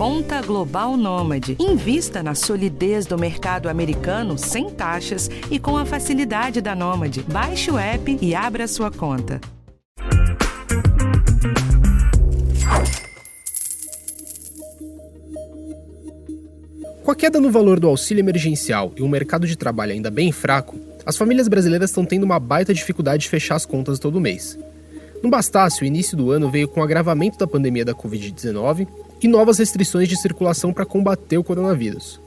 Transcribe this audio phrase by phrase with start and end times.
[0.00, 1.58] Conta Global Nômade.
[1.60, 7.22] Invista na solidez do mercado americano sem taxas e com a facilidade da Nômade.
[7.30, 9.38] Baixe o app e abra sua conta.
[17.04, 20.32] Com a queda no valor do auxílio emergencial e um mercado de trabalho ainda bem
[20.32, 24.58] fraco, as famílias brasileiras estão tendo uma baita dificuldade de fechar as contas todo mês.
[25.22, 28.88] Não bastasse, o início do ano veio com o agravamento da pandemia da Covid-19
[29.22, 32.20] e novas restrições de circulação para combater o coronavírus.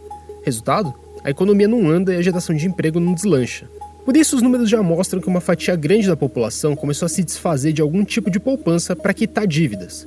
[0.43, 0.93] Resultado?
[1.23, 3.69] A economia não anda e a geração de emprego não deslancha.
[4.05, 7.23] Por isso, os números já mostram que uma fatia grande da população começou a se
[7.23, 10.05] desfazer de algum tipo de poupança para quitar dívidas.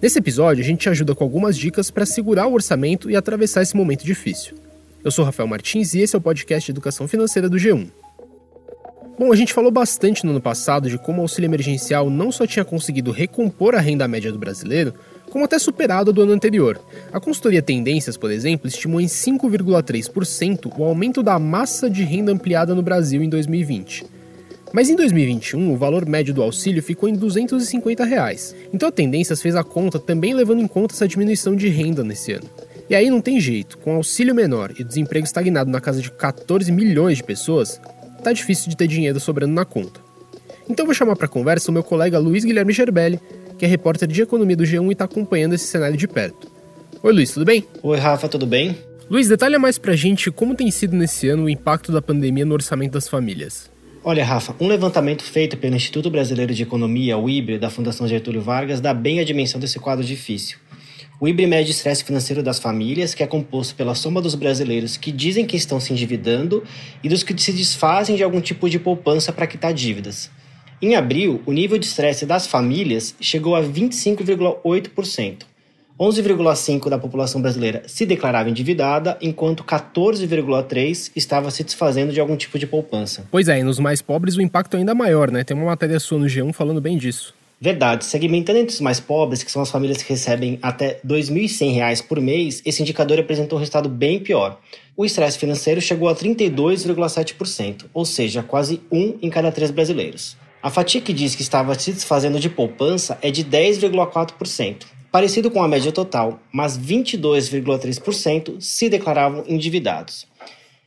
[0.00, 3.62] Nesse episódio, a gente te ajuda com algumas dicas para segurar o orçamento e atravessar
[3.62, 4.54] esse momento difícil.
[5.02, 8.03] Eu sou Rafael Martins e esse é o podcast Educação Financeira do G1.
[9.16, 12.48] Bom, a gente falou bastante no ano passado de como o auxílio emergencial não só
[12.48, 14.92] tinha conseguido recompor a renda média do brasileiro,
[15.30, 16.80] como até superado a do ano anterior.
[17.12, 22.74] A consultoria Tendências, por exemplo, estimou em 5,3% o aumento da massa de renda ampliada
[22.74, 24.04] no Brasil em 2020.
[24.72, 28.52] Mas em 2021, o valor médio do auxílio ficou em 250 reais.
[28.72, 32.32] Então a Tendências fez a conta também levando em conta essa diminuição de renda nesse
[32.32, 32.50] ano.
[32.90, 36.72] E aí não tem jeito, com auxílio menor e desemprego estagnado na casa de 14
[36.72, 37.80] milhões de pessoas,
[38.24, 40.00] tá difícil de ter dinheiro sobrando na conta.
[40.68, 43.20] Então vou chamar para conversa o meu colega Luiz Guilherme Gerbelli,
[43.58, 46.50] que é repórter de economia do G1 e está acompanhando esse cenário de perto.
[47.02, 47.66] Oi Luiz, tudo bem?
[47.82, 48.76] Oi Rafa, tudo bem?
[49.10, 52.54] Luiz, detalha mais pra gente como tem sido nesse ano o impacto da pandemia no
[52.54, 53.70] orçamento das famílias.
[54.02, 58.40] Olha, Rafa, um levantamento feito pelo Instituto Brasileiro de Economia, o IBRE, da Fundação Getúlio
[58.40, 60.58] Vargas, dá bem a dimensão desse quadro difícil.
[61.24, 64.98] O IBRE mede o estresse financeiro das famílias, que é composto pela soma dos brasileiros
[64.98, 66.62] que dizem que estão se endividando
[67.02, 70.30] e dos que se desfazem de algum tipo de poupança para quitar dívidas.
[70.82, 75.44] Em abril, o nível de estresse das famílias chegou a 25,8%.
[75.98, 82.58] 11,5% da população brasileira se declarava endividada, enquanto 14,3% estava se desfazendo de algum tipo
[82.58, 83.26] de poupança.
[83.30, 85.42] Pois é, e nos mais pobres o impacto é ainda maior, né?
[85.42, 87.32] Tem uma matéria sua no G1 falando bem disso.
[87.64, 88.04] Verdade.
[88.04, 92.20] Segmentando entre os mais pobres, que são as famílias que recebem até R$ 2.100 por
[92.20, 94.60] mês, esse indicador apresentou um resultado bem pior.
[94.94, 100.36] O estresse financeiro chegou a 32,7%, ou seja, quase um em cada três brasileiros.
[100.62, 105.62] A fatia que diz que estava se desfazendo de poupança é de 10,4%, parecido com
[105.62, 110.26] a média total, mas 22,3% se declaravam endividados.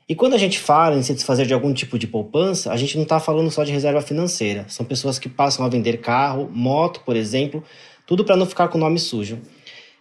[0.09, 2.95] E quando a gente fala em se desfazer de algum tipo de poupança, a gente
[2.95, 4.63] não está falando só de reserva financeira.
[4.69, 7.61] São pessoas que passam a vender carro, moto, por exemplo,
[8.05, 9.37] tudo para não ficar com o nome sujo.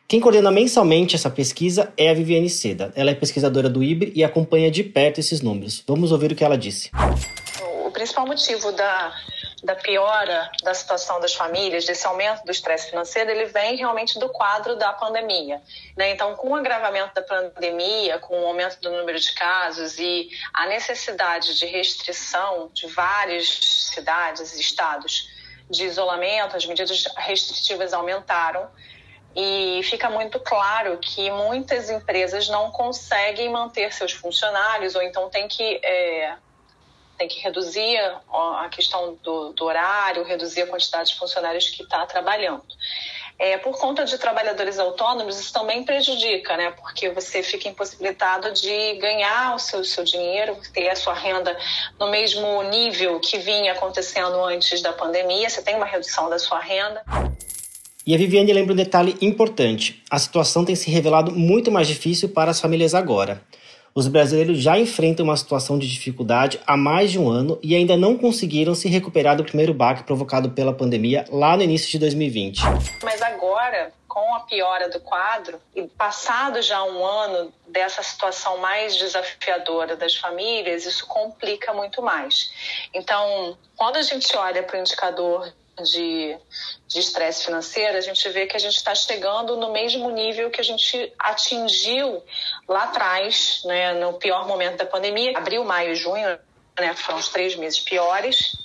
[0.06, 2.92] Quem coordena mensalmente essa pesquisa é a Viviane Seda.
[2.94, 5.82] Ela é pesquisadora do IBRE e acompanha de perto esses números.
[5.84, 6.88] Vamos ouvir o que ela disse.
[7.84, 9.12] O principal motivo da
[9.62, 14.28] da piora da situação das famílias, desse aumento do estresse financeiro, ele vem realmente do
[14.28, 15.62] quadro da pandemia.
[15.96, 16.10] Né?
[16.10, 20.66] Então, com o agravamento da pandemia, com o aumento do número de casos e a
[20.66, 23.48] necessidade de restrição de várias
[23.94, 25.28] cidades e estados
[25.70, 28.68] de isolamento, as medidas restritivas aumentaram.
[29.34, 35.46] E fica muito claro que muitas empresas não conseguem manter seus funcionários, ou então tem
[35.46, 36.36] que é,
[37.16, 42.04] tem que reduzir a questão do, do horário, reduzir a quantidade de funcionários que está
[42.06, 42.64] trabalhando.
[43.38, 46.70] É, por conta de trabalhadores autônomos, isso também prejudica, né?
[46.70, 51.54] Porque você fica impossibilitado de ganhar o seu, seu dinheiro, ter a sua renda
[52.00, 56.60] no mesmo nível que vinha acontecendo antes da pandemia, você tem uma redução da sua
[56.60, 57.04] renda.
[58.06, 62.30] E a Viviane lembra um detalhe importante: a situação tem se revelado muito mais difícil
[62.30, 63.42] para as famílias agora.
[63.96, 67.96] Os brasileiros já enfrentam uma situação de dificuldade há mais de um ano e ainda
[67.96, 72.60] não conseguiram se recuperar do primeiro baque provocado pela pandemia lá no início de 2020.
[73.02, 78.94] Mas agora, com a piora do quadro, e passado já um ano dessa situação mais
[78.96, 82.52] desafiadora das famílias, isso complica muito mais.
[82.92, 85.50] Então, quando a gente olha para o indicador
[85.82, 86.38] de
[86.94, 90.64] estresse financeiro, a gente vê que a gente está chegando no mesmo nível que a
[90.64, 92.22] gente atingiu
[92.68, 96.38] lá atrás, né, no pior momento da pandemia, abril, maio e junho,
[96.78, 98.64] né, foram os três meses piores.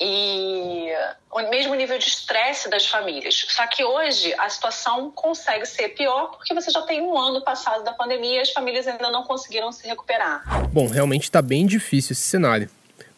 [0.00, 0.92] E
[1.32, 3.46] o mesmo nível de estresse das famílias.
[3.48, 7.82] Só que hoje a situação consegue ser pior porque você já tem um ano passado
[7.82, 10.44] da pandemia e as famílias ainda não conseguiram se recuperar.
[10.72, 12.70] Bom, realmente está bem difícil esse cenário.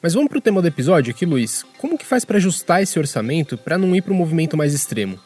[0.03, 1.63] Mas vamos para o tema do episódio aqui, Luiz.
[1.77, 5.19] Como que faz para ajustar esse orçamento para não ir para um movimento mais extremo?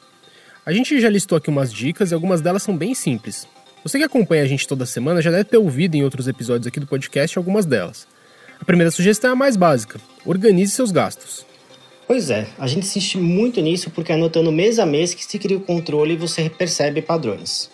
[0.66, 3.46] A gente já listou aqui umas dicas e algumas delas são bem simples.
[3.84, 6.80] Você que acompanha a gente toda semana já deve ter ouvido em outros episódios aqui
[6.80, 8.08] do podcast algumas delas.
[8.60, 11.46] A primeira sugestão é a mais básica: organize seus gastos.
[12.08, 15.38] Pois é, a gente insiste muito nisso porque é anotando mês a mês que se
[15.38, 17.70] cria o controle e você percebe padrões.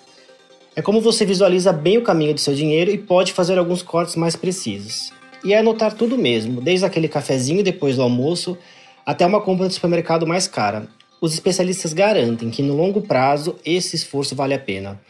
[0.76, 4.16] É como você visualiza bem o caminho do seu dinheiro e pode fazer alguns cortes
[4.16, 5.18] mais precisos.
[5.44, 8.58] E é anotar tudo mesmo, desde aquele cafezinho depois do almoço
[9.04, 10.88] até uma compra de supermercado mais cara.
[11.20, 15.00] Os especialistas garantem que no longo prazo esse esforço vale a pena.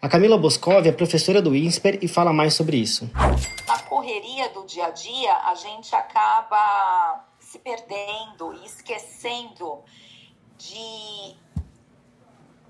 [0.00, 3.10] A Camila Boscov é professora do INSPER e fala mais sobre isso.
[3.66, 9.78] Na correria do dia a dia, a gente acaba se perdendo e esquecendo
[10.58, 11.34] de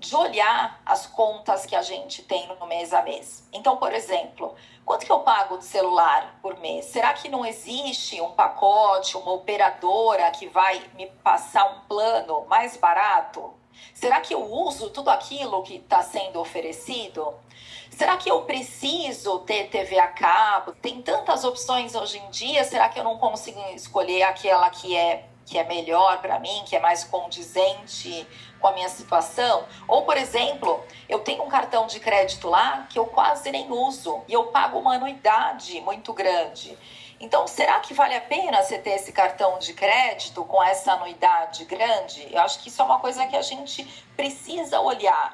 [0.05, 3.47] de olhar as contas que a gente tem no mês a mês.
[3.51, 4.53] Então, por exemplo,
[4.85, 6.85] quanto que eu pago de celular por mês?
[6.85, 12.77] Será que não existe um pacote, uma operadora que vai me passar um plano mais
[12.77, 13.53] barato?
[13.93, 17.33] Será que eu uso tudo aquilo que está sendo oferecido?
[17.89, 20.73] Será que eu preciso ter TV a cabo?
[20.73, 25.25] Tem tantas opções hoje em dia, será que eu não consigo escolher aquela que é
[25.45, 28.27] que é melhor para mim, que é mais condizente
[28.59, 29.65] com a minha situação.
[29.87, 34.21] Ou, por exemplo, eu tenho um cartão de crédito lá que eu quase nem uso
[34.27, 36.77] e eu pago uma anuidade muito grande.
[37.19, 41.63] Então, será que vale a pena você ter esse cartão de crédito com essa anuidade
[41.63, 42.27] grande?
[42.29, 43.83] Eu acho que isso é uma coisa que a gente
[44.15, 45.33] precisa olhar.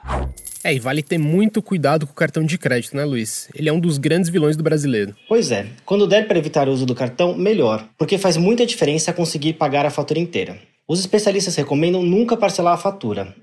[0.64, 3.50] É, e vale ter muito cuidado com o cartão de crédito, né, Luiz?
[3.56, 5.16] Ele é um dos grandes vilões do brasileiro.
[5.28, 9.12] Pois é, quando der para evitar o uso do cartão, melhor, porque faz muita diferença
[9.12, 10.60] conseguir pagar a fatura inteira.
[10.88, 13.36] Os especialistas recomendam nunca parcelar a fatura.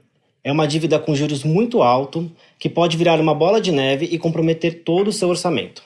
[0.44, 4.18] É uma dívida com juros muito alto que pode virar uma bola de neve e
[4.18, 5.82] comprometer todo o seu orçamento.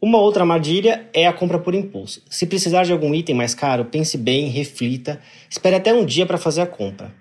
[0.00, 2.22] Uma outra armadilha é a compra por impulso.
[2.30, 5.20] Se precisar de algum item mais caro, pense bem, reflita,
[5.50, 7.12] espere até um dia para fazer a compra.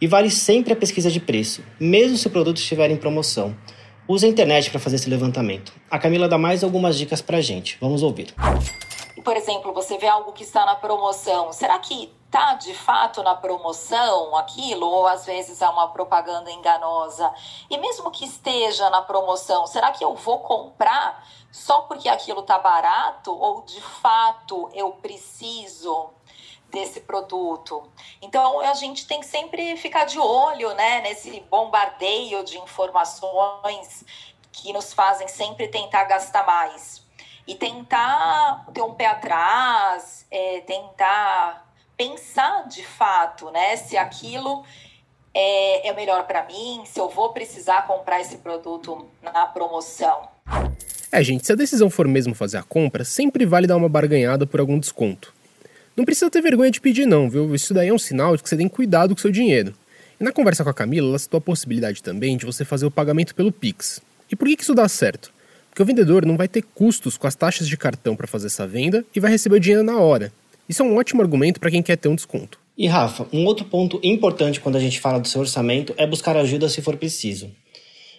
[0.00, 3.56] E vale sempre a pesquisa de preço, mesmo se o produto estiver em promoção.
[4.06, 5.72] Use a internet para fazer esse levantamento.
[5.90, 7.76] A Camila dá mais algumas dicas para a gente.
[7.80, 8.32] Vamos ouvir.
[9.24, 11.52] Por exemplo, você vê algo que está na promoção.
[11.52, 14.86] Será que está de fato na promoção aquilo?
[14.86, 17.30] Ou às vezes é uma propaganda enganosa?
[17.68, 22.56] E mesmo que esteja na promoção, será que eu vou comprar só porque aquilo está
[22.56, 23.32] barato?
[23.32, 26.10] Ou de fato eu preciso?
[26.70, 27.90] Desse produto.
[28.20, 34.04] Então a gente tem que sempre ficar de olho, né, nesse bombardeio de informações
[34.52, 37.02] que nos fazem sempre tentar gastar mais
[37.46, 41.66] e tentar ter um pé atrás, é, tentar
[41.96, 44.64] pensar de fato, né, se aquilo
[45.34, 50.28] é, é melhor para mim, se eu vou precisar comprar esse produto na promoção.
[51.10, 54.46] É, gente, se a decisão for mesmo fazer a compra, sempre vale dar uma barganhada
[54.46, 55.32] por algum desconto.
[55.98, 57.52] Não precisa ter vergonha de pedir, não, viu?
[57.56, 59.74] Isso daí é um sinal de que você tem cuidado com seu dinheiro.
[60.20, 62.90] E na conversa com a Camila, ela citou a possibilidade também de você fazer o
[62.90, 64.00] pagamento pelo Pix.
[64.30, 65.32] E por que isso dá certo?
[65.68, 68.64] Porque o vendedor não vai ter custos com as taxas de cartão para fazer essa
[68.64, 70.32] venda e vai receber o dinheiro na hora.
[70.68, 72.60] Isso é um ótimo argumento para quem quer ter um desconto.
[72.76, 76.36] E Rafa, um outro ponto importante quando a gente fala do seu orçamento é buscar
[76.36, 77.50] ajuda se for preciso.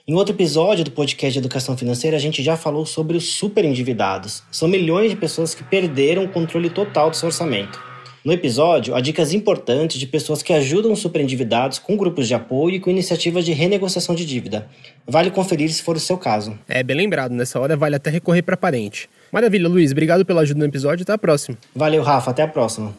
[0.09, 3.63] Em outro episódio do podcast de Educação Financeira, a gente já falou sobre os super
[3.63, 4.41] endividados.
[4.51, 7.79] São milhões de pessoas que perderam o controle total do seu orçamento.
[8.25, 12.77] No episódio, há dicas importantes de pessoas que ajudam os endividados com grupos de apoio
[12.77, 14.67] e com iniciativas de renegociação de dívida.
[15.05, 16.57] Vale conferir se for o seu caso.
[16.67, 19.07] É, bem lembrado, nessa hora vale até recorrer para parente.
[19.31, 21.55] Maravilha, Luiz, obrigado pela ajuda no episódio e até a próxima.
[21.75, 22.95] Valeu, Rafa, até a próxima.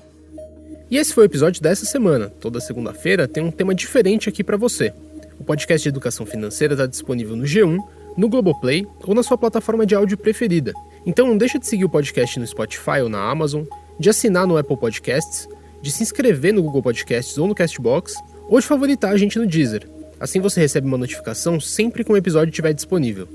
[0.88, 2.28] E esse foi o episódio dessa semana.
[2.28, 4.92] Toda segunda-feira tem um tema diferente aqui para você.
[5.40, 7.78] O podcast de educação financeira está disponível no G1,
[8.14, 10.74] no Globoplay ou na sua plataforma de áudio preferida.
[11.06, 13.64] Então não deixa de seguir o podcast no Spotify ou na Amazon,
[13.98, 15.48] de assinar no Apple Podcasts,
[15.80, 18.12] de se inscrever no Google Podcasts ou no Castbox,
[18.50, 19.88] ou de favoritar a gente no Deezer.
[20.20, 23.26] Assim você recebe uma notificação sempre que um episódio estiver disponível.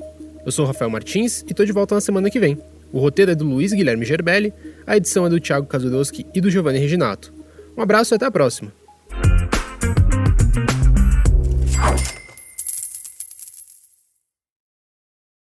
[0.46, 2.56] Eu sou Rafael Martins e estou de volta na semana que vem.
[2.94, 4.54] O roteiro é do Luiz Guilherme Gerbelli,
[4.86, 7.34] a edição é do Thiago Kazudowski e do Giovanni Reginato.
[7.76, 8.85] Um abraço e até a próxima!